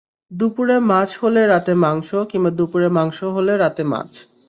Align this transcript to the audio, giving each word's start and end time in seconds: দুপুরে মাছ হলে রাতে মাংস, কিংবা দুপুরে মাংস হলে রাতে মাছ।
দুপুরে 0.31 0.75
মাছ 0.91 1.09
হলে 1.21 1.41
রাতে 1.47 1.73
মাংস, 1.83 2.09
কিংবা 2.29 2.51
দুপুরে 2.57 2.87
মাংস 2.97 3.19
হলে 3.35 3.53
রাতে 3.57 3.83
মাছ। 3.91 4.11